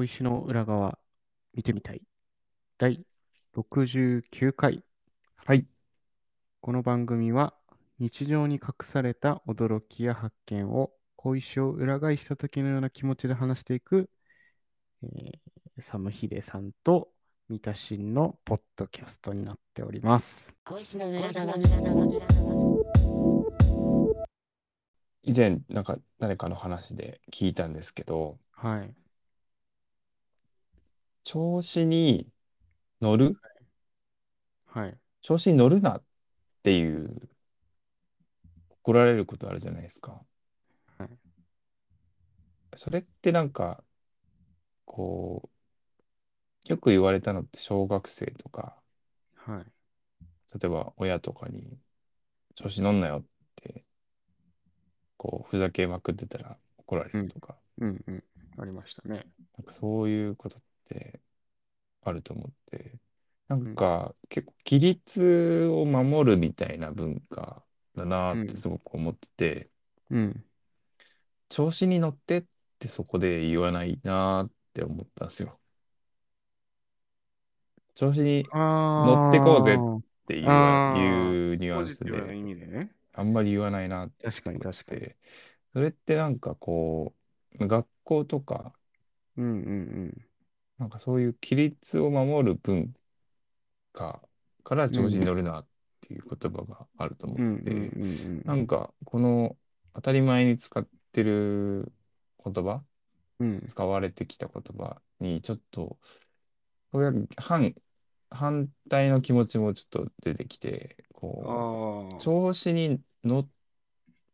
[0.00, 0.98] 小石の裏側
[1.52, 2.00] 見てみたい。
[2.78, 3.04] 第
[3.54, 4.82] 69回。
[5.36, 5.66] はい。
[6.62, 7.52] この番組は
[7.98, 14.08] 日常に隠された驚きや発見を小石を裏返した時のような気持ちで話していく、
[15.02, 17.10] えーサムヒデさんと
[17.50, 20.56] ミタシンのポッドキャストになっております。
[25.22, 28.94] 以前、なんか誰かの話で聞いたんですけど、はい。
[31.30, 32.26] 調子に
[33.00, 33.36] 乗る？
[34.66, 34.98] はい。
[35.22, 36.02] 調子に乗るなっ
[36.64, 37.28] ていう、
[38.82, 40.20] 怒られることあるじゃないですか。
[40.98, 41.08] はい
[42.74, 43.84] それってなんか、
[44.84, 45.48] こ
[46.66, 48.74] う、よく言われたのって小学生とか、
[49.36, 49.64] はい。
[50.58, 51.78] 例えば親とかに、
[52.56, 53.84] 調子乗んなよって、
[55.16, 58.24] こう、ふざけまくってたら怒られるとか、うんうん。
[58.58, 59.26] ありましたね。
[59.58, 60.60] なんかそういうことっ
[60.90, 61.20] て
[62.02, 62.98] あると思って、
[63.48, 67.64] なんか結構規律を守るみたいな文化
[67.96, 69.70] だなってすごく思ってて、
[70.10, 70.44] うん。
[71.48, 72.44] 調子に乗ってっ
[72.78, 75.58] てそこで言わないなって思ったんですよ。
[77.94, 80.48] 調子に乗ってこうぜーていう
[80.98, 82.10] いうニュアポンスで
[82.66, 82.90] ね。
[83.12, 85.00] あんまり言わないなって確かに確かに。
[85.00, 85.16] て、
[85.72, 87.14] それってなんかこ
[87.58, 88.72] う、学校とか、
[89.36, 89.48] うんう
[90.06, 90.29] ん
[90.80, 92.94] なんかそういう規律を守る文
[93.92, 94.22] 化
[94.64, 95.66] から調子に乗るなっ
[96.00, 97.70] ていう言葉があると思ってて。
[98.44, 99.58] なんかこの
[99.92, 101.92] 当たり前に使ってる
[102.42, 102.82] 言葉、
[103.40, 103.66] うん。
[103.68, 105.98] 使われてきた言葉にちょっと、
[106.92, 107.74] これは反、
[108.30, 112.20] 反対の気持ちもちょっと出てきて、こう。
[112.20, 113.46] 調子に乗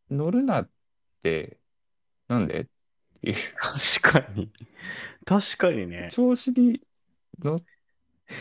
[0.09, 0.69] 乗るなっ
[1.23, 1.59] て、
[2.29, 2.61] なんで？
[2.61, 2.65] っ
[3.21, 3.35] ていう。
[4.01, 4.51] 確かに。
[5.25, 6.09] 確かにね。
[6.11, 6.81] 調子に
[7.39, 7.57] 乗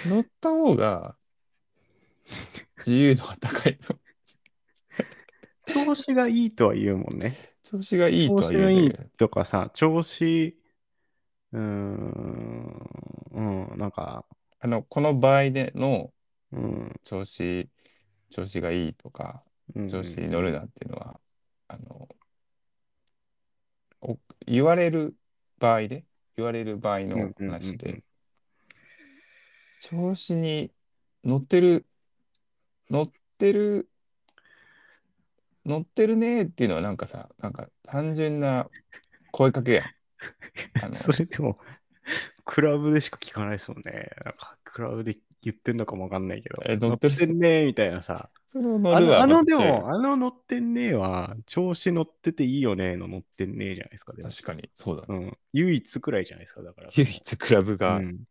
[0.06, 1.16] 乗った方が
[2.78, 3.98] 自由度が高いの。
[5.66, 7.36] 調子がいいとは言うもんね。
[7.62, 9.10] 調子がいいと調は言う子がいいね。
[9.16, 10.56] とかさ、調子、
[11.52, 12.90] うーん、
[13.32, 14.24] うん、なんか、
[14.60, 16.12] あの、この場合での
[16.52, 17.68] うん、調子、
[18.30, 19.42] 調子がいいとか、
[19.74, 21.20] うん調子に乗るなっていうのは、
[21.68, 22.15] あの、お
[24.46, 25.14] 言われる
[25.58, 26.04] 場合で、
[26.36, 28.04] 言われる場合の話でん、
[29.80, 30.70] 調子に
[31.24, 31.86] 乗ってる、
[32.90, 33.06] 乗っ
[33.38, 33.88] てる、
[35.64, 38.68] 乗ってるねっていうのはなんかさ、なんか単純な
[39.32, 39.84] 声かけやん。
[40.82, 41.58] あのそれでも、
[42.44, 44.10] クラブでしか聞かないですもんね。
[44.24, 47.34] なんか、クラブで言ってんのかもわかんないけど、え乗ってる？
[47.34, 48.30] んねーみたいなさ。
[48.62, 54.14] その乗あの、るはあのでも、あの乗ってんねーは、調子乗ってていいよねーの乗ってんねーじゃないですか。
[54.14, 55.18] でも確かに、そうだね。
[55.18, 55.38] うん。
[55.52, 56.90] 唯一くらいじゃないですか、だから。
[56.92, 58.24] 唯一クラブがうん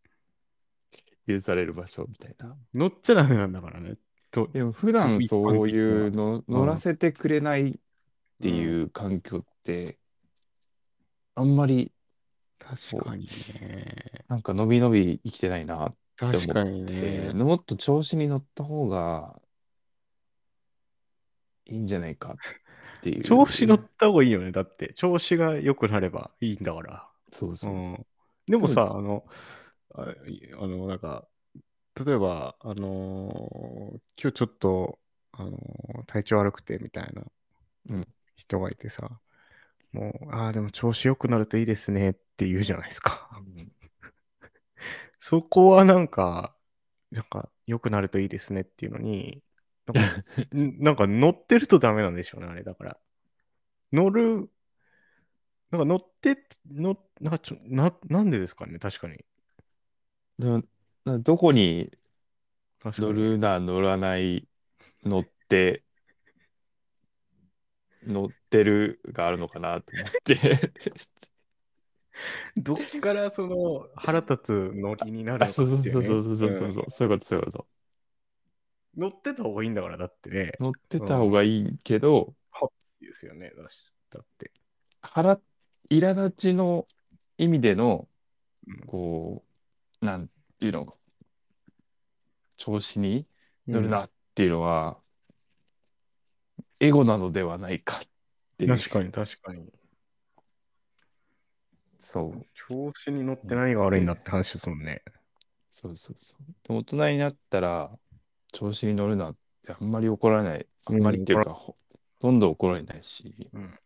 [1.28, 2.56] 許される場所みたいな。
[2.74, 3.96] 乗っちゃダメなんだからね。
[4.32, 7.74] とでも普段そういうの乗らせてくれないっ
[8.42, 9.98] ていう環境って、
[11.36, 11.92] あんまり
[12.60, 13.28] 確かに
[13.60, 14.26] ね。
[14.28, 17.44] なんか伸び伸び生きてないなって確かに思って、ね。
[17.44, 19.40] もっと調子に乗った方が
[21.66, 22.38] いいんじゃないかっ
[23.02, 23.24] ていう。
[23.24, 24.52] 調子乗った方がいいよね。
[24.52, 27.08] だって、調子が良くなればいいんだから。
[27.32, 28.06] そうそううそう。
[28.48, 28.52] ん。
[28.52, 29.26] でもさ、あの、
[29.96, 31.28] あいあの、なんか、
[32.06, 35.00] 例えば、あのー今日ちょっと、
[35.34, 37.24] あのー体調悪くてみたいな
[37.90, 38.06] うん
[38.38, 39.20] 人がいてさ、
[39.94, 43.32] もう、ああ、でも調子良くなるといいですねって言うじゃないですか。
[43.32, 43.72] うん
[45.20, 46.56] そこはなんか、
[47.12, 49.44] なんか、良くなるといいですねっていうのに、
[49.86, 52.98] なんかんなんか乗ってるとダメなんでしょうね、あれだから。
[53.92, 54.50] 乗る、
[55.72, 59.24] なんか乗って、乗なんかちょな、なんでですかね、確かに。
[60.40, 60.64] でも
[61.06, 61.92] などこに
[62.84, 64.48] 乗るな、乗らない、
[65.04, 65.84] 乗って、
[68.06, 70.72] 乗ってるがあるのかなと思って。
[72.58, 77.75] どっからその腹立つノリになるのかあそうっていねそううそうそうそうそうそう、そういうことそういうこと。
[78.98, 80.54] 乗ってた方がいいんだから、だってね。
[80.60, 82.34] 乗ってた方がいいけど、
[83.02, 84.52] ですよね、だしだって。
[85.02, 85.40] 腹、
[85.90, 86.88] 苛立ちの
[87.38, 88.08] 意味での
[88.68, 89.44] うん、こ
[90.02, 90.88] う、なんていうの、
[92.58, 93.28] 調子に
[93.68, 94.98] 乗るなっていうのは、
[96.80, 98.00] エゴなのではないかっ
[98.58, 98.78] ていう。
[98.78, 99.72] 確かに、確かに。
[102.00, 102.46] そう。
[102.68, 105.04] 調子に乗って何が悪いんだって話ですもんね。
[105.70, 106.36] そうそうそ
[106.70, 106.74] う。
[106.78, 107.98] 大人になったら、
[108.56, 109.36] 調子に乗るなっ
[109.66, 110.66] てあんまり怒られない。
[110.88, 111.76] あんまりっていうか、ほ
[112.22, 113.80] とんど怒られないし、うん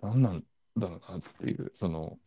[0.00, 0.44] なんなん
[0.78, 2.18] だろうなっていう、その、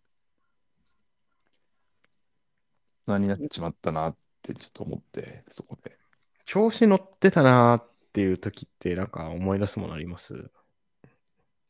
[3.07, 5.97] 大人になっちまったなってちょっと思って、そこで。
[6.45, 10.51] 調子乗ってたなーっていう時ってなんか思い出すものあります？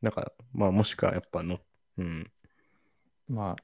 [0.02, 1.60] なんか、まあもしくはやっぱの、
[1.98, 2.30] うん。
[3.30, 3.56] まあ、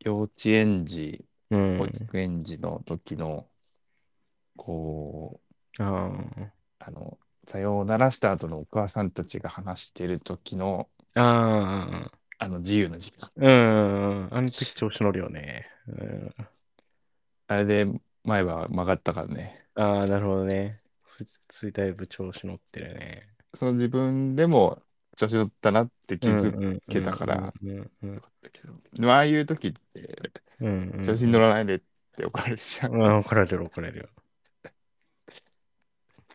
[0.00, 1.84] 幼稚園児、うん保。
[1.84, 3.46] 育園児の時の、
[4.56, 5.40] こ
[5.78, 6.12] う、あ
[6.78, 11.20] あの、さようならした後のお母さんたちが話してる時の、あ。
[11.20, 12.12] ああ。
[12.38, 13.30] あの自由な時間。
[13.36, 14.28] うん。
[14.32, 15.68] あの時調子乗るよね。
[15.86, 16.34] うん、
[17.46, 17.86] あれで
[18.24, 19.54] 前歯曲がったからね。
[19.76, 20.80] ああ、なるほどね。
[21.06, 23.28] そそれだいぶ調子乗ってるね。
[23.54, 24.82] その自分でも
[25.16, 30.16] 調子乗ったなって気づうんけたからああいう時って
[31.04, 31.80] 調子に乗らないでっ
[32.16, 32.92] て怒られるじゃん。
[32.92, 34.08] うん、怒られる怒られるよ。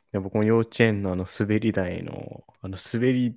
[0.08, 3.36] いや僕も幼稚園のあの滑り台の、あの滑り、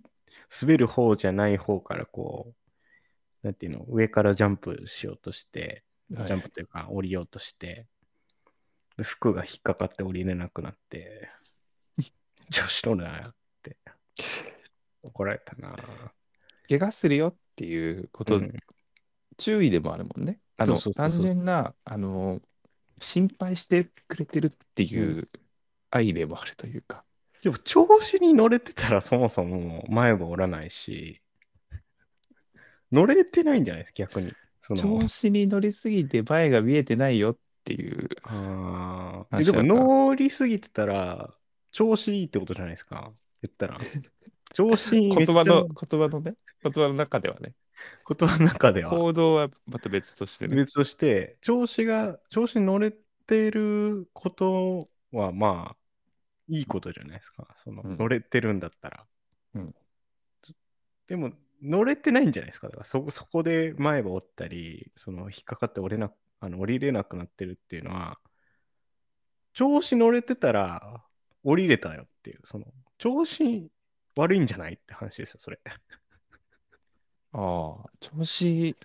[0.60, 2.54] 滑る方じゃない方からこ
[3.42, 5.84] う、なんていうの、上からジャンプしようとして、
[6.14, 7.86] はいジャンプというか降りようとして、
[8.96, 11.30] で服が引っかかって降りれなくなって、
[12.50, 13.76] 調子乗るなって
[15.02, 15.76] 怒られたな。
[16.68, 18.54] 怪我するよっていうこと、うん
[19.40, 20.38] 注意でもあるもんね。
[20.58, 22.42] あの単純なあの
[22.98, 25.28] 心配してくれてるっていう
[25.90, 27.04] 愛でもあるというか。
[27.42, 31.20] でも調子に乗れてたらそもそも前歯折らないし、
[32.92, 34.32] 乗れてないんじゃないですか、逆に。
[34.62, 38.08] その調子に乗りすぎて前が見えてないよっていう。
[38.24, 41.34] あー話だからでも乗りすぎてたら、
[41.72, 43.12] 調子いいってことじゃないですか？
[43.42, 43.78] 言ったら。
[44.52, 50.56] 調子いい言葉の言葉のね言葉の中ではねゃ言葉の中では行動はまた別としてね。
[50.56, 52.92] 別として、調子が、調子に乗れ
[53.26, 55.76] てることはまあ、
[56.50, 57.46] いいことじゃないですか。
[57.62, 59.06] そのうん乗れてるんだったら。
[59.54, 59.74] うん
[61.06, 62.68] でも、乗れてないんじゃないですか。
[62.68, 68.18] だからそそこで前歯折ったり、その引っかかって折れなあの降りれなくなってるっていうのは、
[69.52, 71.04] 調子乗れてたら
[71.42, 72.66] 降りれたよっていう、その
[72.98, 73.70] 調子
[74.16, 75.60] 悪いんじゃないって話ですよ、それ。
[77.32, 78.76] ああ、調子、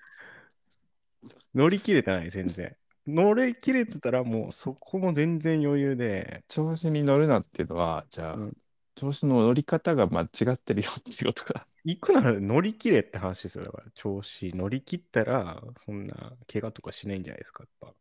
[1.56, 2.76] 乗り切れてない、全然。
[3.08, 8.58] 乗り切れてたらもうそこも全然余裕で、調子に乗るなっていうのは、じゃあ、うん
[8.96, 11.68] 調子の乗り方が間違ってるよっていうことか。
[11.84, 13.66] 行くなら乗り切れって話ですよ。
[13.66, 17.94] だから調子乗り切ったら、そんな怪我とかしないんじゃないですか、やっ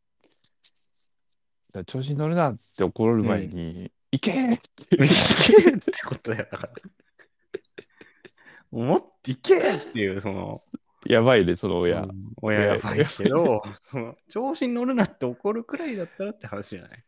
[1.73, 1.85] ぱ。
[1.85, 6.73] 調子に乗るなって怒る前に、行けーって行けってことだよ、だから。
[8.71, 10.62] もっと行けっていう、その、
[11.06, 12.03] やばいね、その親。
[12.03, 17.05] うん親やばいけど、 その調子に乗るなって怒るくらいだったらって話じゃない？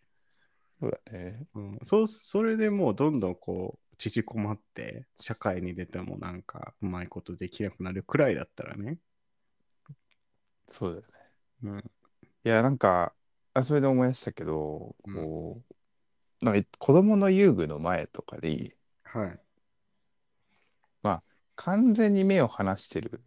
[0.80, 1.46] そうだね。
[1.54, 8.98] うん、そうそれでもうどんどんこう縮こまって社会に出てもなんかうまいことできなくなるくらいだったらね。
[10.66, 11.06] そうだよ
[11.72, 11.74] ね。
[11.74, 11.82] うん、い
[12.44, 13.14] や、なんか、
[13.54, 15.62] あそれで思い出したけど、うんこ
[16.42, 18.74] う、なんか子供の遊具の前とかに、
[19.04, 19.40] はい。
[21.58, 23.22] 完全に目を離してる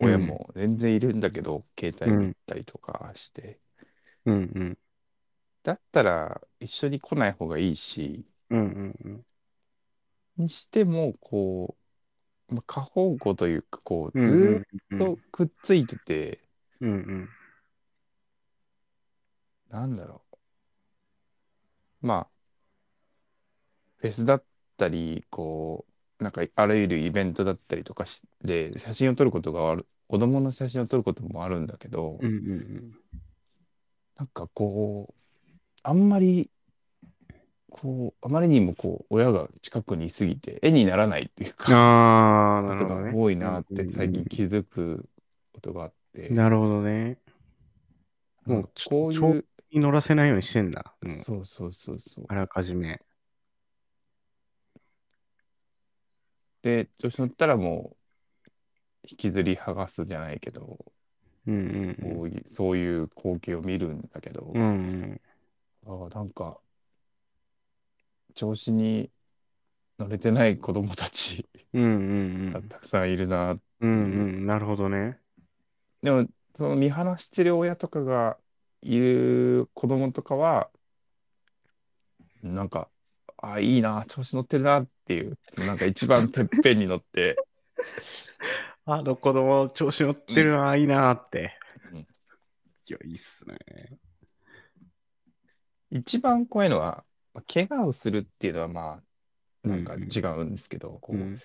[0.00, 3.60] 親も全然いるんだけど、携帯見たりとかして、
[4.24, 4.78] うんうん。
[5.62, 9.26] だったら一緒に来ない方がいいし、うんうんうん。
[10.36, 11.76] にしても、こ
[12.50, 16.40] う、まあ、過保護というか、こう、うんずうんーっとくっついてて、
[16.80, 17.28] うんうん。
[19.70, 20.22] なんだろ
[22.02, 22.06] う。
[22.06, 22.28] まあ、
[23.98, 24.44] フェスだっ
[24.76, 25.87] たり、こう、
[26.18, 32.98] なんかあらゆるイベントだったりとかしで、写真を撮ることがある、子供の写真を撮ることもあるんだけど、うんうん
[34.16, 35.14] なんかこう、
[35.84, 36.50] あんまり、
[37.70, 41.56] こう、あまりにもこう、親が近くにいすぎて、絵にならないっていううん。
[41.56, 42.88] か、あこと。
[42.88, 45.08] が多いなってうん最近気づく
[45.52, 47.18] ことがあって、なるほどね。
[48.44, 50.96] なんかちょこういう、に乗らせないようにしてんだ。
[51.02, 52.24] もうそうそうそうそう。
[52.28, 53.00] あらかじめ。
[56.62, 57.96] で、調子乗ったらも
[59.04, 60.78] う、引きずり剥がすじゃないけど、
[61.46, 61.58] うんう
[61.92, 64.62] んこういうそういう光景を見るんだけど、うん。
[64.62, 64.66] う
[65.14, 65.20] ん
[65.86, 66.60] ああなんか、
[68.34, 69.10] 調子に
[69.98, 71.84] 乗れてない子供たちうん。
[71.84, 72.52] うんうんうん。
[72.52, 73.52] がたくさんいるな。
[73.80, 74.46] うんうん。
[74.46, 75.20] なるほどね。
[76.02, 78.38] でも、その見放してる親とかが
[78.82, 80.70] いる子供とかは、
[82.42, 82.88] なんか、
[83.38, 87.36] ああ、いいな、調子乗ってるなっていう、なんか一番てっぺんに乗って、
[88.84, 91.56] あの子供調子乗ってるな、いいなーって。
[91.92, 91.98] うん。
[91.98, 92.06] い
[92.88, 93.58] や、いいっすね。
[95.90, 99.02] 一番怖いのは、まあ怪我をするっていうのはま
[99.64, 100.08] あ、なんかうんうん。
[100.10, 101.40] 違うんですけど、こう、うん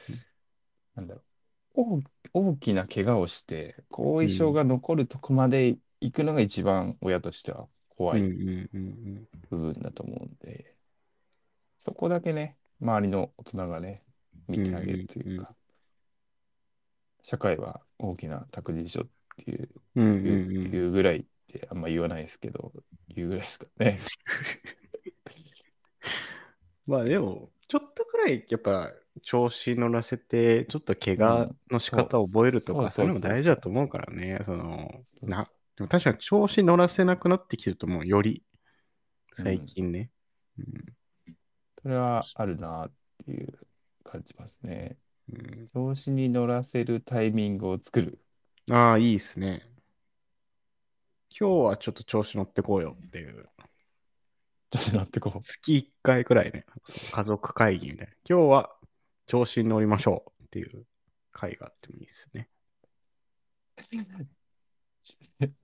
[0.95, 1.21] なんだろ
[1.75, 1.81] う、
[2.33, 9.27] 大大きな怪我をして、後遺症が残るとこまで行くのが一番親としては怖いうんうんうん。
[9.50, 10.73] 部分だと思うんで、
[11.83, 14.03] そこだけね、周りの大人がね、
[14.47, 15.55] 見てあげるといううんうんうんか、
[17.21, 22.71] 社会は大きな託児所っていううんうぐらいってあんま言わないですけど、
[23.09, 23.99] 言うぐらいですかね。
[26.87, 34.39] まあでも、ちょっとくらいやっぱ調子乗らせて、ちょっと怪我の仕方を覚えるとか、うんそういうのも大事だと思うからね。
[34.45, 38.41] そのなでも確かに調子乗らせなくなってきてると思う、より
[39.33, 40.11] 最近ね。
[41.83, 42.91] それはあるなっ
[43.25, 43.59] ていう
[44.03, 44.97] 感じますね。
[45.29, 48.19] うん調子に乗らせるタイミングを作る。
[48.71, 49.61] ああ、いいですね。
[51.37, 53.49] 今日はちょっと調子乗ってこうよっていう。
[54.71, 55.39] ちょっとなってこう。
[55.41, 56.65] 月1回くらいね、
[57.11, 58.13] 家族会議みたいな。
[58.29, 58.75] 今日は
[59.27, 60.85] 調子に乗りましょうっていう
[61.31, 62.49] 会があってもいいですね。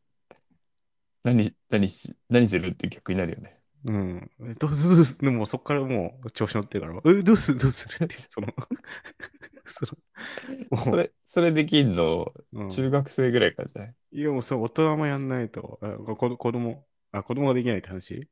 [1.24, 3.59] 何、何し、何するって逆になるよね。
[3.86, 4.32] うん。
[4.42, 7.60] えどうすどうすでもそこからもう調子乗ってるから、え、どうする？
[7.60, 8.06] どうする？
[8.06, 8.16] って。
[8.16, 8.48] いう、その、
[9.66, 9.86] そ
[10.76, 12.70] の それ、それできんの、うん。
[12.70, 13.96] 中学生ぐらいからじゃない？
[14.12, 18.28] いやもうそれ大人もやんないと、あこ子子供、あ、子供ができないって話？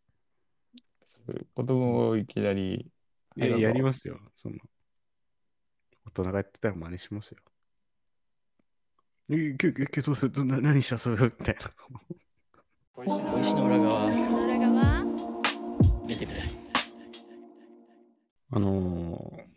[1.56, 2.92] 子供をいきなり、
[3.38, 4.20] いや、やりまますよ。
[4.36, 4.58] その、
[6.06, 7.38] 大人がやってたら真似しますよ。
[9.30, 10.32] え、け、け、けどうする？
[10.32, 11.62] どな何したそれみたいな。
[11.76, 12.00] その。
[12.94, 14.47] 小石の裏側その裏側
[16.20, 16.42] 見て
[18.52, 19.48] あのー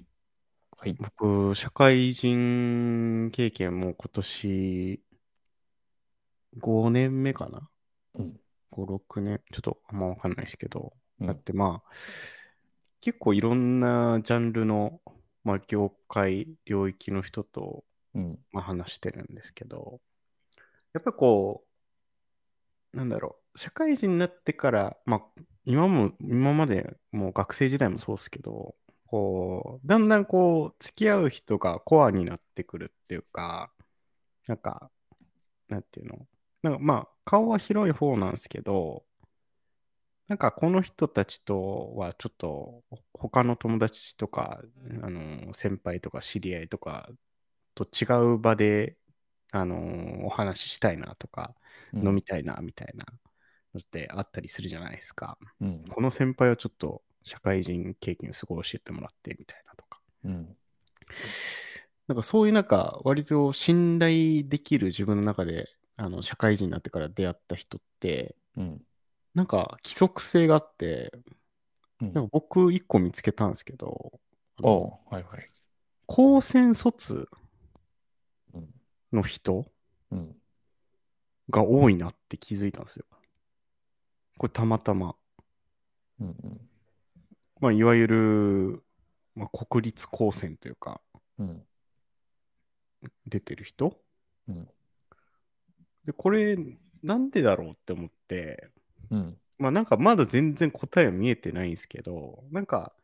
[0.83, 0.95] はい。
[0.95, 5.03] 僕、社会人経験もう今年
[6.57, 7.69] 5年目かな、
[8.15, 8.41] うん、
[8.71, 11.91] ?5、6年、ちょっとあんまわかんないですけど、うんだってまあ、
[13.03, 15.03] 結構いろんなジャンルの、
[15.45, 18.39] まあ、業界、領域の人と、うん。
[18.53, 20.01] まあ、話してるんですけど、
[20.95, 21.63] やっぱこ
[22.95, 28.75] う、なんだろう、社会人になってから、まあ、今も、今までもう学生時代もそうですけど、
[29.07, 33.73] こう、だんだんこう、付き合う人がコアになってくるっていうか、
[34.49, 34.91] なんか、
[35.69, 36.29] なんていうの？
[36.63, 39.05] なんかまあ、顔は広い方なんですけど、
[40.29, 44.63] なんかこの人たちとはちょっと他の友達とか、
[45.03, 47.09] あの、先輩とか知り合いとか
[47.75, 48.97] と違う場で、
[49.53, 51.55] あの、お話ししたいなとか、
[51.93, 52.03] うん。
[52.03, 53.07] 飲みたいなみたいな。
[53.07, 53.30] の
[53.79, 55.39] ってあったりするじゃないですか。
[55.61, 55.85] うん。
[55.89, 60.01] この先輩はちょっと社会人経験すごい教えてもらってみたいなとか。
[60.25, 60.57] うん。
[62.09, 68.81] なんかそういうなんか割と信頼できる自分の中であの社会人になってから出会った人ってうん。
[69.35, 71.13] なんか規則性があって
[72.01, 74.13] うんなんか僕一個見つけたんですけど
[74.59, 75.25] はいはい。
[76.07, 77.29] 高専卒
[78.55, 78.69] うん。
[79.13, 79.67] の人
[80.11, 80.35] うん。
[81.51, 83.05] が多いなって気づいたんですよ。
[84.41, 85.17] これたまたま。
[86.19, 86.29] うん。
[86.29, 86.61] うん。
[87.61, 88.83] まあいわゆる、
[89.35, 91.03] まあ、国立高専というか
[91.39, 91.63] うん。
[93.27, 93.95] 出てる人？
[94.49, 94.67] うん。
[96.07, 96.57] で、これ
[97.03, 98.71] なんでだろうって思って
[99.11, 99.37] うん。
[99.59, 102.95] まあなんかまだ全然答えは見えてないんですけど、なんか、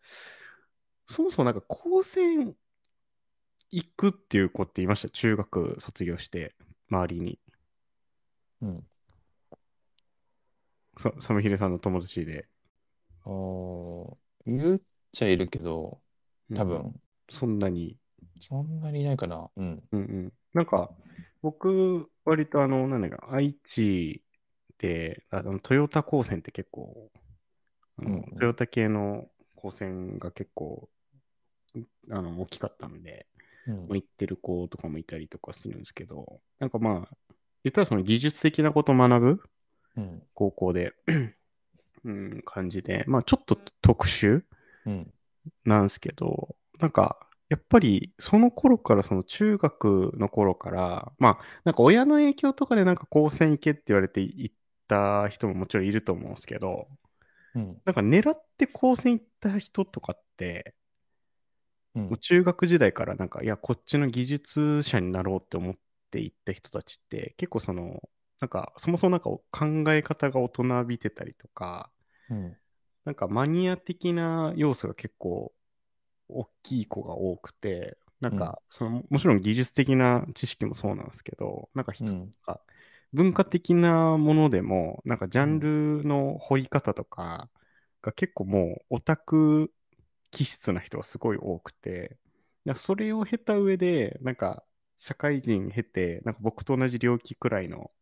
[1.07, 2.57] そもそもなんか高専
[3.71, 5.11] 行くっていう子っていました？
[5.11, 6.55] 中学卒業して、
[6.89, 7.39] 周りに。
[8.63, 8.87] うん。
[10.99, 12.49] さサムヒデさんの友達で。
[13.25, 14.81] あー言っ
[15.13, 16.01] ちゃいるけど、
[16.55, 17.01] 多うん分、
[17.31, 17.99] そんなに。
[18.41, 19.51] そんなにいないかな。
[19.57, 19.83] うん。
[19.93, 20.33] うんうん。
[20.53, 20.91] なんか、
[21.43, 24.23] 僕、割とあの、なんだか、愛知
[24.79, 27.11] で、あのトヨタ高専って結構、
[27.99, 30.91] あのうんうんトヨタ系の高専が結構、
[32.11, 33.27] あの、大きかったんで、
[33.67, 37.17] うんまあ行ってる子とかもいたりとかするんですけど、なんかまあ、
[37.65, 39.41] 言ったらその技術的なことを学ぶうん。
[40.35, 40.93] 高校で、
[42.05, 44.43] うん、感じで、まあちょっと特殊
[44.87, 45.13] うん。
[45.65, 54.55] なんですけど、なんか、やっぱりその頃から、その中学の頃から、まあ、なんか親の影響とかでなんか高専行けって言われて行っ
[54.89, 56.89] た人ももちろんいると思うんですけど、
[57.55, 57.83] うん。
[57.85, 60.75] なんか狙って高専行った人とかって、
[61.95, 65.75] うんもう中学時代からなんか、いや、こっちの技術者になろうって思っ
[66.11, 68.01] て行った人たちって、結構その、
[68.41, 69.43] なんか、そもそもなんか考
[69.93, 71.91] え方が大人びてたりとか、
[72.29, 72.57] うん。
[73.05, 75.55] なんかマニア的な要素が結構
[76.29, 82.61] 大きい子が多くて、なんか、そのもちろん技術的な知識もそうなんですけど、なんか一つうんか
[83.13, 87.49] 文化的なものでも、なんかジャンルの掘り方とか、
[88.03, 89.73] が結構もうオタク
[90.31, 92.19] 気質な人がすごい多くて、
[92.77, 94.65] それを経た上で、なんか
[94.97, 97.93] 社会人経て、なんか僕と同じ領域くらいの、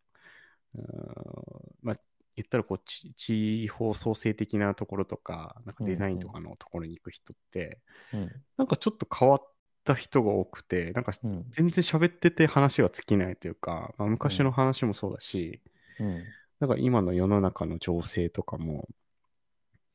[1.82, 1.96] まあ、
[2.36, 7.78] 言ったらこう地地方創生的なところとか、なんかデザインとかのところに行く人って、
[8.12, 8.32] うん。
[8.56, 9.52] なんかちょっと変わっ
[9.84, 15.60] た人が多くて、なんかうん全然喋ってて話が尽きないというか、まあ、昔の話もそうだし、
[16.00, 16.24] うん。
[16.60, 18.88] なんか今の世の中の情勢とかも、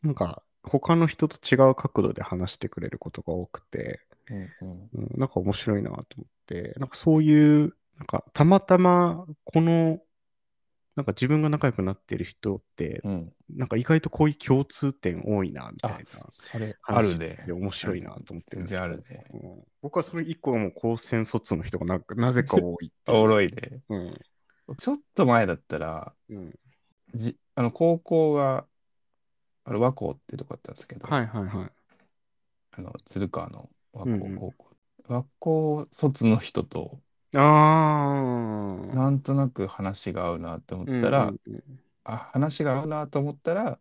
[0.02, 4.50] なんか他の人と違う角度で話してくれることが多くて、うん。
[4.62, 4.90] うん。
[4.94, 10.00] うん、なんか面白いなと思って、なんかそういう、なんかたまたまこの、
[11.00, 16.28] なんか自分が仲良くなってる人って、うんなんか意外とこういう共通点多いな、みたいあな。
[16.30, 24.20] それあ話るねで面白いなと思ってるんですけどねうん僕はそれ以降もう高専卒の人がななぜか多い おもろいねうん。
[24.78, 26.54] ちょっと前だったらうん。
[27.16, 28.68] じあの高校が
[29.64, 31.72] あれ和光ってとこだったんですけど、はいはいはい。
[32.72, 34.76] あの鶴川の和うんうん光高校、
[35.08, 37.00] 和光卒の人と
[37.36, 38.96] ああ。
[38.96, 41.64] なんとなく話が合うなと思ったら、うんうん
[42.06, 43.78] あ話が合うなと思ったら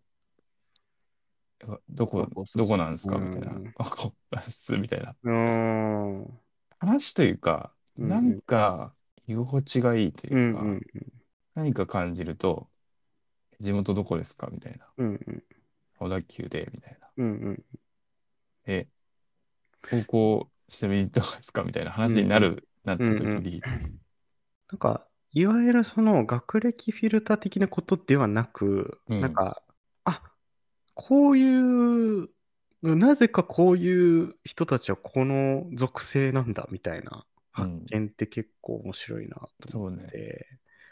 [1.88, 3.72] どこどこなんですかうんみたいな。
[3.76, 5.16] 和光なんすみたいな。
[5.22, 6.22] うん。
[6.24, 6.30] う
[6.78, 8.10] 話というか、うんうん。
[8.10, 8.92] なんか
[9.26, 10.86] 居心地がいいというんか、
[11.54, 12.68] 何か感じると
[13.60, 14.86] 地元どこですかみたいな。
[14.98, 15.42] うんうん。
[15.98, 17.08] 小田急でみたいな。
[17.16, 17.64] うんうん。
[18.66, 18.86] え
[19.90, 23.60] 高校ちなみにどこですかみたいな話になる、なった時に、
[24.70, 29.20] なんか、いわゆるその学歴フィルター的なことではなく、うん。
[29.20, 29.62] なんか、
[30.04, 30.22] あ
[30.94, 32.28] こういう、
[32.82, 40.46] なぜかこういう人たちはこの属性なんだみたいな発見って結構面白いなと思って、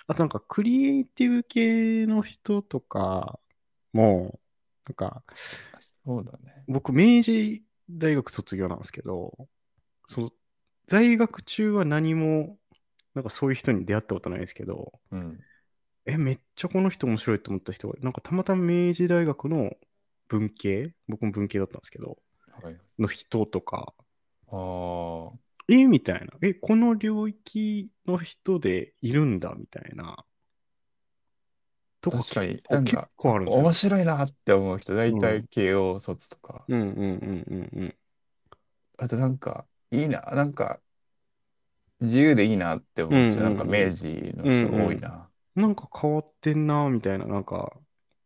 [0.06, 3.38] あとなんかクリエイティブ系の人とか
[3.92, 4.38] も、
[4.86, 5.22] なんか、
[6.04, 6.64] そうだね。
[6.68, 9.48] 僕、明治大学卒業なんですけど、
[10.06, 10.30] その
[10.86, 12.58] 在学中は何も、
[13.14, 15.38] なんかそういう人に出会ったことないですけど、うん。
[16.04, 19.72] え、めっちゃこの人面白いと思った人が、なんかたまたま明治大学の
[20.28, 22.18] 文系、僕も文系だったんですけど、
[22.62, 22.76] はい。
[22.98, 23.92] の人とか、
[24.48, 25.32] あー。
[25.68, 30.24] えみたいな、え、この領域の人でいるんだみたいな。
[32.00, 33.64] と確かになんか結構あるんですよ。
[33.64, 33.72] 面。
[33.72, 37.94] 白いなって思う人大体慶応卒とか、うんうんうんうんうん。
[38.98, 40.20] あとなんかいいな。
[40.20, 40.80] なんか
[42.00, 43.56] 自由でいいなって思う人、うんうんうん。
[43.56, 47.72] なんか明治の人多いな、なんか変わってんなみたいな、なんか、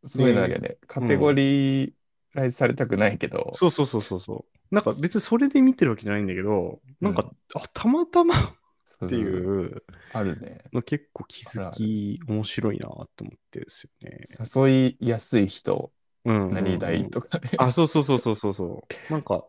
[0.06, 0.78] そういうのあるよね。
[0.86, 1.92] カテゴリー
[2.32, 4.74] ライズされたくないけど、そうそうそうそうそう。
[4.74, 10.64] なんか別にそれで見てるわけじゃないんだけど、なんか、あ、たまたまっていうあるね。
[10.72, 14.20] の結構気づき面白いなと思ってですよね。
[14.54, 15.92] 誘いやすい人
[16.24, 16.54] うんうんうん。
[16.54, 19.12] 何々とかね、あ、そうそうそうそうそうそう。
[19.12, 19.44] なんか、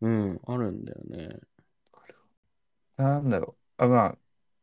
[0.00, 1.40] うん、あるんだよね。
[2.96, 3.82] なんだろう。
[3.84, 4.18] あ、まあ、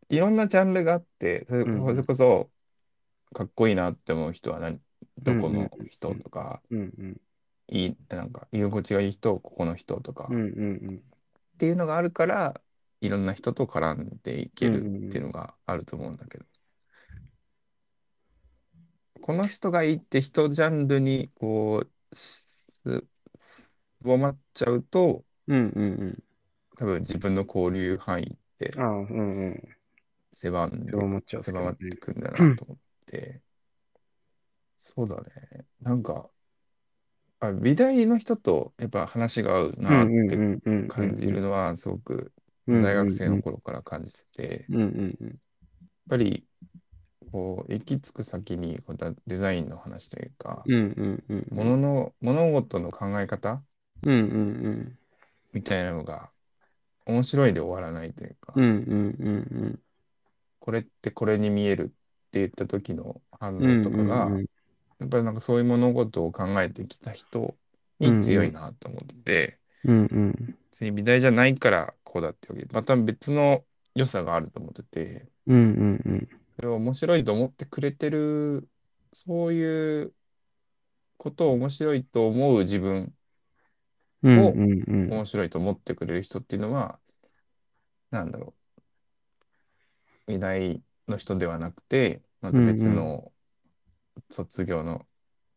[0.10, 1.66] いろんなジャンルがあって、それ
[2.04, 2.50] こそ、
[3.34, 4.80] かっこいいなって思う人は何、
[5.18, 5.88] どこのうんうんうん。
[5.90, 7.22] 人とか、うんうん。
[7.70, 11.04] いい、なんか、居心地がいい人、ここの人とか、っうんうん。
[11.58, 12.62] ていうのがあるから、
[13.02, 16.46] いろんな人と絡んでいけるっていうのがあると思うんだけど、
[19.22, 22.72] この人がいいって人ジャンルに、こう、す
[23.38, 23.70] す
[24.02, 25.58] ぼまっちゃうと、うん。
[25.58, 26.24] うんうんうん。
[26.78, 29.64] 多分自分の交流範囲ってあうんうん。
[30.34, 33.42] 狭んで狭まっちゃうっすけどね狭まってくんだなと思って、
[34.78, 36.30] そうだねなんか
[37.40, 40.38] あ美大の人とやっぱ話が合うなって
[40.88, 42.32] 感じるのはすごく
[42.68, 45.36] 大学生の頃から感じてて、やっうんうんうん。
[46.10, 46.44] ぱり
[47.32, 51.48] こう行き着く先にこうだデザインの話というか、うんうんうん。
[51.52, 53.62] ものの物事の考え方
[54.04, 54.98] うんうん
[55.54, 56.30] みたいなのが
[57.06, 58.64] 面白いで終わらないというか、うん。
[58.64, 59.80] うんうんうん
[60.60, 61.94] これってこれに見えるって
[62.40, 63.82] 言った時の反うん。
[63.82, 64.46] 応とかが、うんうん
[65.00, 67.56] やっぱりなんかそういう物事を考えてきた人
[68.00, 70.58] に強いなと思ってて、うんうん。
[70.72, 76.28] 別に美大じゃないからこうだってわけでまた別の良さがあると思ってて、うんうんうん。
[76.56, 78.68] それを面白いと思ってくれてる、
[79.14, 80.14] そういう
[81.18, 83.14] ことを面白いと思う自分、
[84.24, 85.10] うんうんうん。
[85.12, 87.00] 面白いと思ってくれる人っていうのは、
[88.12, 88.54] なんだろ
[90.28, 93.32] う、美大の人ではなくて、また別の
[94.30, 95.06] 卒業の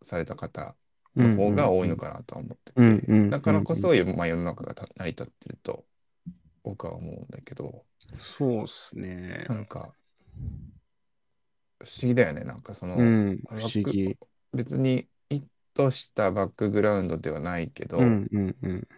[0.02, 0.76] された方
[1.16, 5.84] の方が多いのかなとは思ってて、だからこそ、まあ、世の中がた成り立ってると
[6.62, 7.84] 僕は思うんだけど、
[8.18, 9.56] そうっすねな。
[9.56, 9.94] んか、
[11.78, 14.16] 不思議だよね、なんかその、うん、不思議。
[14.52, 15.06] 別にい
[15.74, 18.88] としたバックグラウンドではないけど、うんうんうん。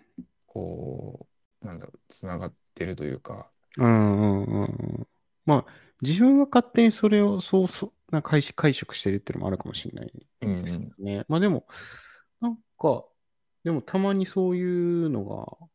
[0.46, 1.26] こ
[1.62, 4.66] う、なんだろう、つながってるというか、うんうんうんう
[5.02, 5.08] ん。
[5.46, 11.24] まあ、自分が勝手にそれをそうそう、なんか解釈解釈してるっていうのもあるかもしれないうんですけどね。
[11.28, 11.66] まあでも、
[12.40, 13.04] なんか、
[13.64, 15.68] でもたまにそういうのが、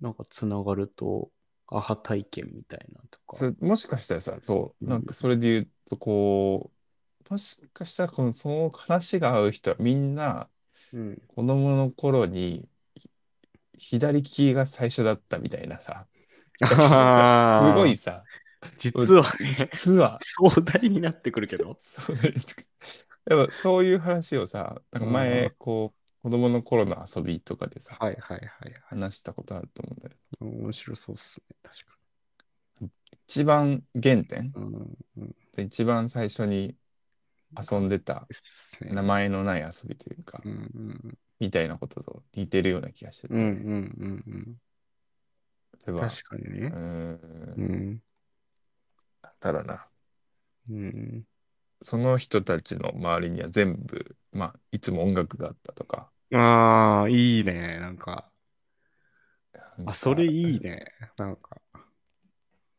[0.00, 1.30] なんかつながると、
[1.68, 3.36] アハ体験みたいなとか。
[3.36, 6.73] それもしかしたらさ、そう、うんなんかそれで言うと、こう、
[7.30, 10.48] もしかしたらこのその話が合う人はみんな
[10.94, 11.22] うん。
[11.26, 16.06] 子供の頃にひ左利きが最初だったみたいなさ、
[16.62, 18.22] すごいさ、
[18.78, 21.76] 実は、実は、壮大になってくるけど。
[21.80, 22.16] そう
[23.26, 28.82] でもそういう話をさ、なんかうん前、こう、子供の頃の遊びとかでさ、はいはいはいはい。
[28.84, 30.16] 話したことあると思うんだよ。
[30.40, 31.94] 面白そうっすね、確か
[33.26, 34.52] 一番原点、に。
[34.54, 35.34] うんうん。
[35.56, 36.76] 一番最初に
[37.56, 38.26] 遊んでた
[38.80, 40.56] 名前のない遊びというかう、んう
[41.10, 43.40] んみたいなことと似てるような気がしてて、うん。
[43.40, 43.54] うんうん
[43.98, 44.60] うんうん。
[45.86, 46.66] 例えば、確かにね。
[46.68, 48.02] うーんう、ん。
[49.40, 49.86] ただな、
[50.70, 51.26] うん。
[51.82, 57.78] その人たちの周りには全部、まあ、いつも音楽があったとか、ああ、いいね。
[57.78, 58.30] なんか、
[59.86, 60.86] あ、それいいね。
[61.16, 61.60] なんか。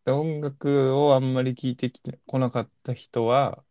[0.08, 3.66] 音楽をあんまり聞いてきてこなかった人は、うん。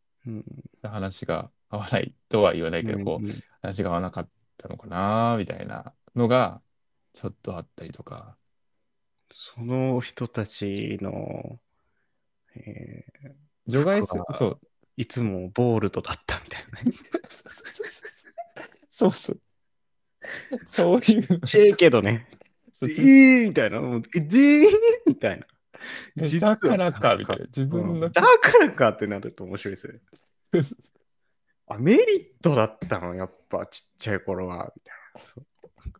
[0.82, 3.32] 話が合わないとは言わないけど、こう、うん
[3.62, 6.60] 話が合わなかったのかな、みたいなのが、
[7.14, 8.36] ちょっとあったりとか、
[9.32, 11.58] その人たちの、
[12.56, 14.60] えー除外す服はそう、
[14.96, 16.92] いつもボールドだったみたいなね。
[18.90, 19.40] そうそう。
[20.66, 22.26] そういう、ちええけどね。
[22.82, 23.78] えーみたいな。
[24.14, 24.70] えぜー
[25.06, 25.46] みたいな。
[26.40, 27.44] だからか、みたいな。
[27.46, 28.22] 自分のうんだか
[28.58, 30.00] らかってなると面白いですよね。
[31.66, 32.00] あ、メリ
[32.38, 34.72] ットだったの、やっぱちっちゃい頃は。
[34.74, 35.44] みたいな。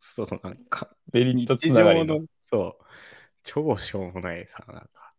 [0.00, 2.84] そうそのなんか、メリットつ日ながりのそう、
[3.42, 5.12] 超しょうもないさ、なんか。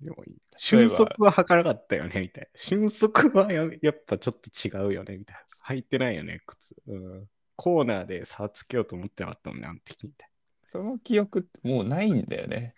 [0.00, 0.32] でもいい。
[0.32, 2.60] 例え瞬ば足は履かなかったよね、みたいな。
[2.60, 5.74] 瞬足はややっぱちょっと違うよね、みたいな。
[5.74, 6.76] 履いてないよね、靴。
[6.86, 7.28] うん。
[7.56, 10.30] コーナーで差つけようと思ってなかったもんね、あの時みたい
[10.70, 12.74] その記憶ってもうないんだよね。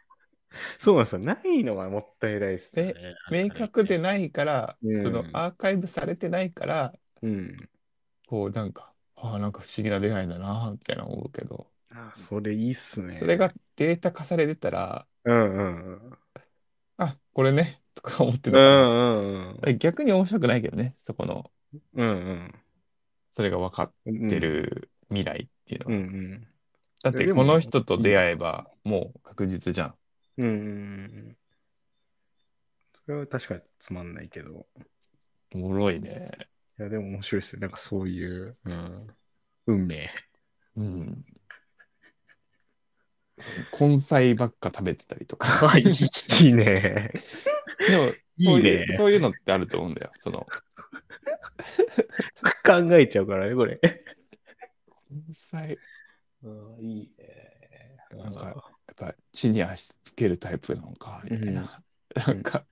[0.51, 0.59] な。
[0.81, 1.19] そうなんですよ。
[1.21, 2.95] ないのはもったいないですよね。
[3.31, 7.69] 明確でないから、うんそのアーカイブされてないから、うん。
[8.27, 13.19] こうなんか、ああ、なんか不思議な出会いだな、みたいな思うけど、あ、それいいっすね。
[13.19, 16.19] それがデータ化されてたら、うんうんうん。
[16.97, 19.79] あ、これね、とか思ってうたから、んうんうん。
[19.79, 21.51] 逆に面白くないけどね、そこの、
[21.95, 22.55] うん
[23.33, 24.29] それが分かっうん。
[24.29, 25.93] てる未来っていうのは。
[25.93, 26.05] うんう
[26.37, 26.49] ん。
[27.03, 29.95] だってでもこの人と出会えばもう確実じゃん。
[30.38, 30.57] うんうんう
[31.31, 31.37] ん。
[33.05, 34.66] それは確かにつまんないけど。
[35.55, 36.24] おもろいね。
[36.79, 37.61] いや、でも面白いですよ。
[37.61, 39.07] なんかそういう、うん、
[39.66, 40.11] 運命。
[40.77, 41.24] うん。
[43.79, 45.48] 根菜ばっか食べてたりとか。
[45.48, 47.12] はい、いいね。
[47.88, 48.96] でも、いいそう。
[48.96, 50.12] そういうのってあると思うんだよ。
[50.20, 50.46] その、
[52.64, 53.81] 考えちゃうからね、これ。
[55.11, 55.79] 根菜、
[56.42, 57.96] うん、いいね。
[58.11, 58.55] なんかやっ
[58.96, 61.83] ぱ地に足つけるタイプなのか、みたいな。
[62.27, 62.64] なんか、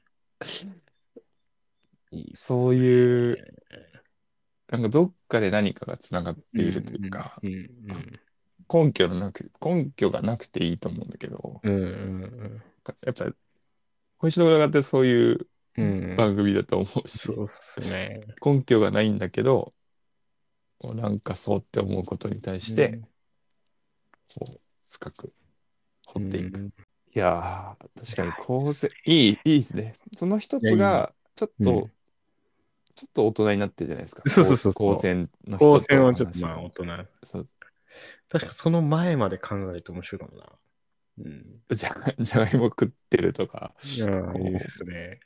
[2.10, 3.54] いいっすそういう、
[4.68, 7.70] なんかどっかで何かがつながっているというか、うんうん
[8.68, 12.62] 根拠のなく、根拠がなくていいと思うんだけど、うんうん
[13.04, 13.32] やっぱり、
[14.18, 16.16] 星の裏側ってそういううんうん。
[16.16, 18.22] 番組だと思うし、そうっすね。
[18.44, 19.72] 根拠がないんだけど、
[20.82, 23.00] なんかそうって思うことに対して、
[24.90, 25.32] 深く
[26.06, 26.58] 掘っていく。
[26.58, 26.72] うん
[27.14, 29.94] いやー、確かに構成、いい、いいですね。
[30.18, 31.92] その一いやいいつが、ちょっと、うん
[32.96, 34.22] ちょっと大人になってるじゃないですか。
[34.26, 36.84] そうそうそうそう高専の人高と専はちょっとまあ大人。
[37.24, 37.48] そう
[38.30, 40.46] 確かその前まで考えると面白いかもな。
[41.18, 41.60] うん。
[41.74, 45.20] じゃ じゃがいも食ってるとか、いやこういいですね。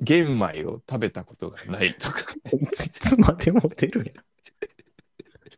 [0.00, 2.20] 玄米を食べたことがないとか。
[2.50, 4.24] いつまでも出るやん。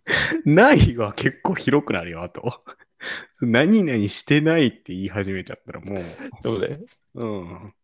[0.45, 2.65] ないは結構広くなるよ、あと。
[3.41, 6.03] 何々してないって言い始めちゃったらもう。
[6.43, 6.81] そうで、
[7.15, 7.75] うん。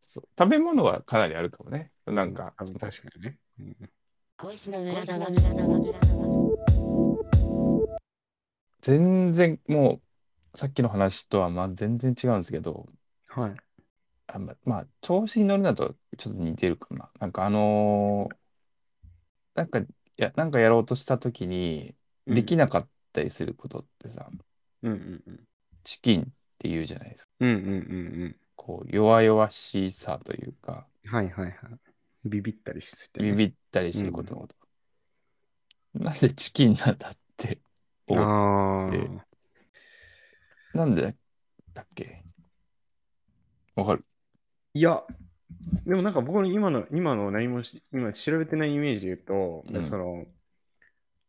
[0.00, 1.90] そう食べ物はかなりあるかもね。
[2.06, 3.38] なんか、あ確かにね。
[3.58, 3.76] うん
[8.80, 10.02] 全然も
[10.52, 12.86] う、さっきの話とはまあ全然違うんですけど、
[13.28, 13.54] はい。
[14.26, 17.10] あままあ、調子に乗るなとちょっと似てるかな。
[17.18, 18.36] なんかあのー
[19.54, 21.94] なんか、いや、なんかやろうとしたときに、
[22.26, 24.28] できなかったりすることってさ、
[24.82, 25.40] うんうんうん。
[25.82, 26.24] チキンっ
[26.58, 27.30] て言うじゃないですか。
[27.40, 27.60] うんうんう
[28.26, 31.10] んこう、弱々しさというか、うん。
[31.10, 31.54] はいはいはい。
[32.24, 34.56] ビビったりして、ビビったりすることのこと。
[35.94, 37.58] なんでチキンなんだって
[38.06, 38.24] 思う。
[38.24, 39.10] あで
[40.74, 40.78] あ。
[40.78, 41.14] なんで
[41.72, 42.24] だっけ？
[43.76, 44.04] わかる？
[44.72, 45.04] いや、
[45.86, 50.26] でもなんか僕の今の、今の何もし、今調べてないイメージで言うと、うんその、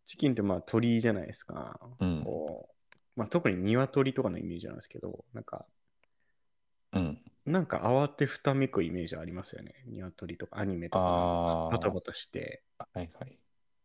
[0.06, 1.80] チキンってまあ鳥じゃないですか。
[2.00, 2.24] うん。
[2.24, 2.76] こう
[3.15, 5.65] まあ、特に鶏とかのイメージなんですけど、なんか、
[6.93, 7.21] うん。
[7.45, 9.74] なんか慌てふためくイメージありますよね。
[9.88, 11.69] 鶏とかアニメとか。
[11.71, 13.38] バタバタして、はいはい。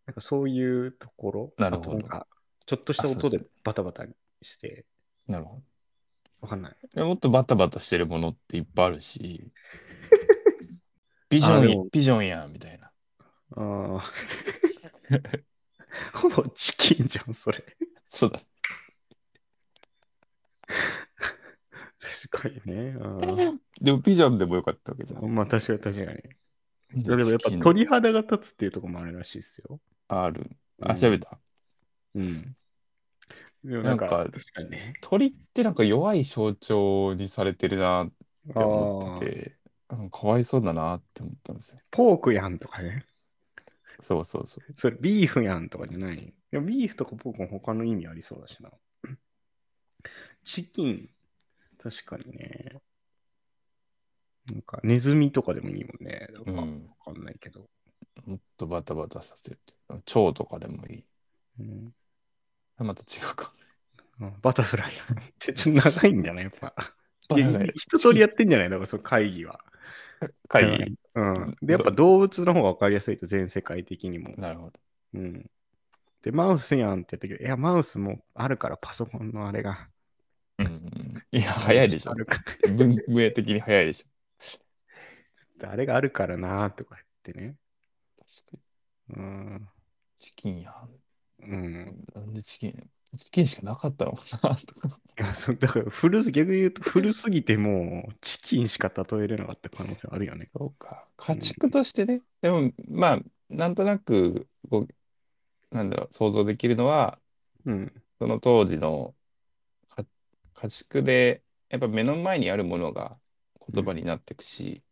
[0.07, 2.27] なんかそういうところ、なるほどあとなんか
[2.67, 4.07] ちょっとしたあそうそう音でバタバタ
[4.43, 4.87] して、
[5.29, 5.63] なるほど。
[6.41, 6.77] わかんない。
[6.95, 9.53] でもっとバタバタしてるものっていっぱいあるし、
[11.31, 12.91] ビジョンビジョンやみたいな。
[13.57, 14.05] ああ。
[16.19, 17.65] ほぼチキンじゃん、それ。
[18.05, 18.41] そうだ。
[22.29, 22.97] 確かにね。
[23.01, 23.19] あ
[23.81, 25.35] でもビジョンでもよかったわけじゃあん。
[25.35, 27.03] まあ確かに確かに。
[27.05, 29.81] ででもやっぱ鳥肌が立つっていうところもあるらしいですよ。
[30.09, 30.51] ある。
[30.83, 31.39] あ、うん調べた。
[32.15, 32.57] うん。
[33.65, 34.95] でもなんか、確かにね。
[35.01, 39.60] 鳥ってなんか弱い象徴にされてるなって思ってて、
[39.91, 41.81] うんかわいそうだなって思ったんですよ。
[41.91, 43.05] ポークやんとかね。
[44.01, 44.75] そうそうそう。
[44.77, 46.19] それビーフやんとかじゃない。
[46.19, 48.71] いや、ビーフとかポークも他の意味ありそうだしな。
[50.45, 51.09] チキン、
[51.83, 52.81] 確かにね。
[54.47, 56.29] なんか、ネズミとかでもいいもんね。
[56.33, 56.89] なんか、わうん。
[57.05, 57.69] かんないけど。
[58.25, 59.59] もっとバタバタさせる。
[60.05, 61.05] 蝶とかでもいい。
[61.61, 61.93] うん
[62.79, 63.53] また違うか。
[64.21, 66.45] あバタフライやんって ちょっと長いんじゃない？
[66.45, 66.75] やっぱ。
[67.75, 68.71] 一通りやってんじゃない？
[68.71, 69.61] だからその会議は。
[70.49, 70.99] 会議。
[71.15, 71.57] うん。
[71.63, 74.35] で、やっぱ動物の方が分かりやすいと、全世界的にも。
[74.37, 74.81] なるほど。
[75.15, 75.51] うん。
[76.23, 79.87] で、マウスやんって言ったけど、いや、マウスもあるから、パソコンのあれが。
[80.59, 81.25] うんうん。
[81.33, 82.15] いや、早いでしょ
[82.69, 84.07] 文明的に早いでしょ。
[85.67, 87.57] あれがあるからなーとか言ってね。
[88.19, 88.63] 確か
[89.09, 89.17] に。
[89.17, 89.69] うん。
[90.17, 90.89] チキンやん。
[91.41, 92.05] うん。
[92.15, 94.89] なんでチキンチキンしかなかったのかなとか。
[95.19, 100.49] いや、そうだから古す、逆に言うと古すぎてもうチキンしか例えれなかった可能性あるよね。
[100.57, 101.07] そうか。
[101.17, 102.23] 家畜としてね。
[102.41, 107.19] でも、まあ、なんとなく、こう、なんだろう、想像できるのは、
[107.67, 107.93] うん。
[108.19, 109.15] その当時の
[109.89, 110.05] か
[110.55, 113.19] 家畜で、やっぱ目の前にあるものが
[113.73, 114.83] 言葉になっていくし、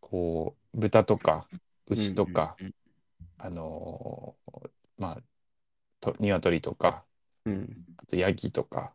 [0.00, 1.48] こう、豚とか
[1.86, 2.74] 牛とか、うん
[3.38, 5.22] あのーまあ、
[6.12, 7.04] と鶏とか、
[7.46, 7.84] うん。
[7.96, 8.92] あとヤギとか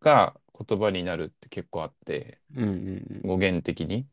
[0.00, 0.34] が
[0.68, 4.06] 言葉になるって結構あって、うんうん語源的に。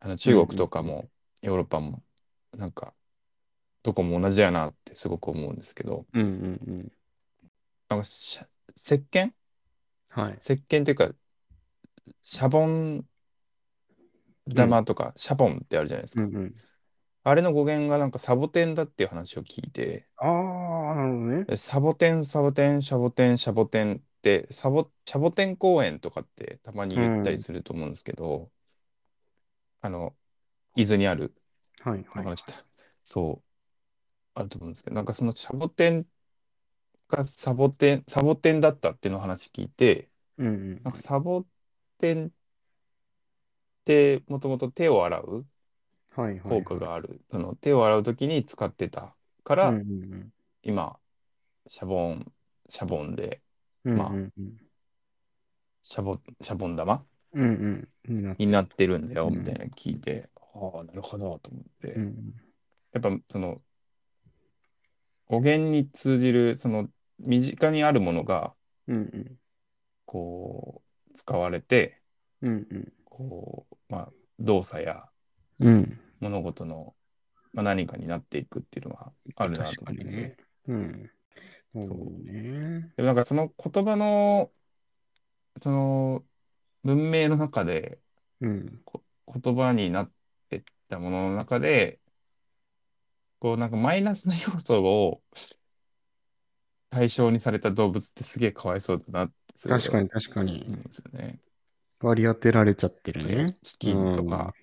[0.00, 1.08] あの中国とかも
[1.42, 2.02] ヨーロッパも、
[2.56, 2.94] なんか、
[3.82, 6.22] どこも同じやなってすごく思うんですけど、うん。
[6.22, 6.92] うんうんうん。
[7.88, 8.40] なんか石
[8.76, 9.32] 鹸？
[10.08, 10.38] はい。
[10.40, 11.10] 石鹸というか、
[12.22, 13.04] シャボン
[14.54, 16.22] 玉とか、シャボンってあるじゃないですか。
[16.22, 16.54] うんうん。
[17.24, 21.46] あれの語源がなんかサボテンだっていう話を聞いて、ああ、なるほどね。
[21.46, 28.50] でサボテン、サボテン、シャボテン、シャボテンって、サボ、シャボテン公園とかってたまに言ったりすると思うんですけど、
[29.80, 30.16] あの、
[30.76, 31.34] 伊豆にある
[31.80, 32.24] はいはい。
[32.24, 32.66] 話だ。
[33.04, 33.48] そう、
[34.34, 36.08] あると思うんですけど、なんかそのシャボテン
[37.08, 41.46] がサボテン、サボテンだったっていうのを話聞いて、うんうんなんかサボ
[41.98, 42.30] テンっ
[43.84, 45.46] てもともと手を洗う
[46.16, 46.62] はいはい。
[46.62, 47.20] 効果がある。
[47.30, 50.96] その手を洗うときに使ってたから、うんうん今、
[51.66, 52.32] シャボン、
[52.68, 53.40] シャボンで、
[53.84, 53.96] うん。
[53.96, 54.56] まあうんうん
[55.84, 61.92] シャボ、シャボン玉うんうんになってるんだよ、うんみたいなの聞いて、ああ、なるほど、と思って。
[61.94, 62.34] うん
[62.92, 63.62] やっぱその
[65.26, 68.52] 語源に通じるその身近にあるものが
[68.86, 69.38] うんうん
[70.04, 72.02] こう使われて
[72.42, 75.04] うんうんこうまあ動作や
[75.58, 76.01] うん。
[76.22, 76.94] 物事の、
[77.52, 80.36] まあ、何かになっていくっていうのはあるなと思ってね。
[80.68, 81.10] うん。
[81.74, 81.86] そう
[82.24, 82.92] ね。
[82.96, 84.50] でもなんかその言葉の
[85.60, 86.24] その
[86.84, 87.98] 文明の中で
[88.40, 88.82] うん。
[89.34, 90.10] 言葉になっ
[90.50, 92.00] てったものの中で
[93.38, 95.22] こうなんかマイナスな要素を
[96.90, 101.40] 対象にされた動物ってすげえかわいそうだなって確かに確か思にうんですよね。
[102.00, 103.56] 割り当てられちゃってるね。
[103.62, 104.54] チキンとか、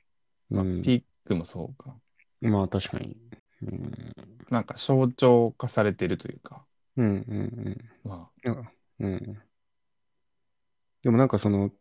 [0.50, 0.82] まあうん。
[0.84, 1.96] ピッグもそうか。
[2.42, 3.16] まあ確かに。
[3.62, 4.14] うん。
[4.50, 6.66] なんか象徴化されてるというか、
[6.98, 8.58] うんうんまうん。
[8.58, 9.42] あうん。
[11.04, 11.72] でもなんかその、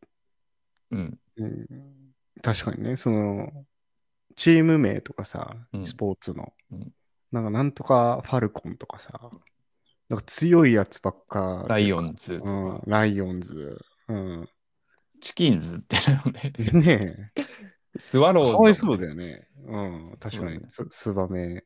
[0.92, 1.66] あ、うん、うん、
[2.42, 3.66] 確かにね、その、
[4.36, 6.92] チーム名とかさう、んスポーツの、うん
[7.30, 9.30] なんかなんとかファルコンとかさ、
[10.08, 11.66] なんか強いやつばっか。
[11.68, 13.78] ライオンズうん、ライオンズ。
[14.08, 14.48] うん。
[15.20, 16.52] チキンズってなのね。
[16.72, 17.42] ねえ。
[17.96, 18.52] スワローズ。
[18.52, 19.48] かわいそうだよね。
[19.66, 20.56] うん、確かに。
[20.56, 21.64] うんすツバメ。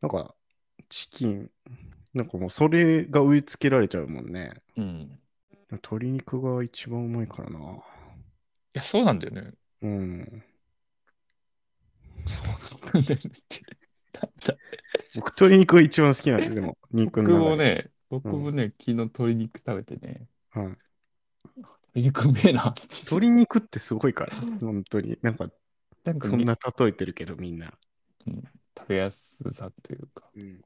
[0.00, 0.34] なんか、
[0.88, 1.50] チキン、
[2.14, 4.52] なんかもうそれが植え付けられちゃうもんね。
[4.76, 4.84] うん。
[4.84, 7.60] い鶏肉が一番うまいからな。
[8.72, 9.52] や、そうなんだよね。
[9.82, 10.44] うん。
[12.26, 13.30] そうなんだよね
[15.14, 17.40] 僕、鶏肉が一番好きなんですよ、でも、肉の僕。
[17.50, 20.76] もね、僕もね、昨日鶏肉食べてね、はい、
[21.94, 22.82] 鶏肉うめえなって。
[22.82, 25.18] 鶏肉ってすごいから、本当に。
[25.22, 25.50] なんか、
[26.04, 27.72] なんかそんな例えてるけど、みんな。
[28.26, 28.44] うん
[28.78, 30.60] 食べやすさというか、うん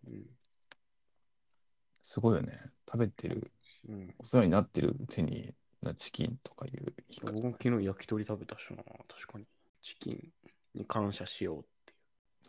[2.02, 2.60] すごいよね。
[2.87, 3.50] 食べてる、
[3.88, 4.14] うん。
[4.18, 9.46] お世話になってる手になチキンとかいう言い方僕も昨日焼き鳥食べたしな、確かに。
[9.82, 10.32] チキン
[10.74, 11.94] に感謝しようってい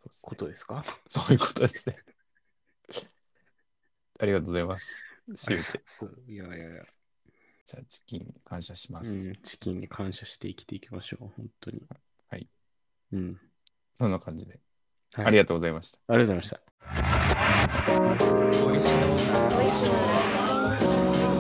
[0.07, 0.83] うことですか？
[1.07, 1.97] そういうことですね。
[4.19, 5.03] ありがとうございます。
[6.27, 6.85] いやいやいや、
[7.65, 9.11] じゃあ、チキンに感謝しまうす。
[9.11, 11.81] ん、チキンに感謝して生きていきましょう、本当に。
[12.29, 12.47] はい。
[13.11, 13.39] うん。
[13.97, 14.59] そんな感じで。
[15.13, 15.97] はいありがとうございました。
[16.07, 16.61] ありがとうございました。
[18.65, 18.81] おしい。
[18.81, 21.34] しいも。